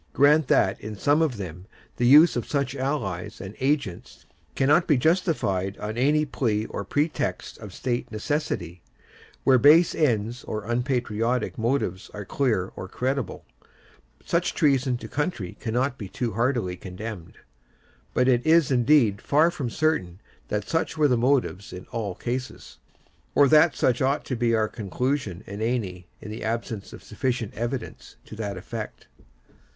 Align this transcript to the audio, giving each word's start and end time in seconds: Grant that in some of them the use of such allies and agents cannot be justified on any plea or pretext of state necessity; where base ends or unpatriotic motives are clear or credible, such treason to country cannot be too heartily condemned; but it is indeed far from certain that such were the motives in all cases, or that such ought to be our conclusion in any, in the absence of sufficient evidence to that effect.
Grant 0.13 0.47
that 0.47 0.81
in 0.81 0.95
some 0.97 1.21
of 1.21 1.37
them 1.37 1.67
the 1.97 2.07
use 2.07 2.35
of 2.35 2.47
such 2.49 2.75
allies 2.75 3.39
and 3.39 3.53
agents 3.59 4.25
cannot 4.55 4.87
be 4.87 4.97
justified 4.97 5.77
on 5.77 5.95
any 5.95 6.25
plea 6.25 6.65
or 6.65 6.83
pretext 6.83 7.59
of 7.59 7.71
state 7.71 8.11
necessity; 8.11 8.81
where 9.43 9.59
base 9.59 9.93
ends 9.93 10.43
or 10.45 10.63
unpatriotic 10.65 11.55
motives 11.55 12.09
are 12.15 12.25
clear 12.25 12.71
or 12.75 12.87
credible, 12.87 13.45
such 14.25 14.55
treason 14.55 14.97
to 14.97 15.07
country 15.07 15.55
cannot 15.59 15.99
be 15.99 16.09
too 16.09 16.31
heartily 16.33 16.75
condemned; 16.75 17.37
but 18.15 18.27
it 18.27 18.43
is 18.43 18.71
indeed 18.71 19.21
far 19.21 19.51
from 19.51 19.69
certain 19.69 20.19
that 20.47 20.67
such 20.67 20.97
were 20.97 21.07
the 21.07 21.15
motives 21.15 21.71
in 21.71 21.85
all 21.91 22.15
cases, 22.15 22.79
or 23.35 23.47
that 23.47 23.75
such 23.75 24.01
ought 24.01 24.25
to 24.25 24.35
be 24.35 24.55
our 24.55 24.67
conclusion 24.67 25.43
in 25.45 25.61
any, 25.61 26.07
in 26.19 26.31
the 26.31 26.43
absence 26.43 26.91
of 26.91 27.03
sufficient 27.03 27.53
evidence 27.53 28.15
to 28.25 28.35
that 28.35 28.57
effect. 28.57 29.05